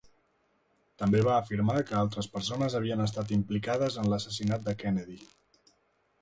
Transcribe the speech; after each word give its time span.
També 1.01 1.19
va 1.27 1.35
afirmar 1.41 1.75
que 1.89 1.97
altres 1.99 2.29
persones 2.37 2.77
havien 2.79 3.05
estat 3.05 3.35
implicades 3.39 3.99
en 4.05 4.11
l'assassinat 4.15 4.65
de 4.71 4.75
Kennedy. 4.83 5.21